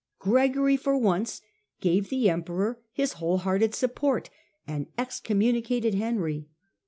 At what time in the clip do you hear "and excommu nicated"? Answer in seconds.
4.65-5.93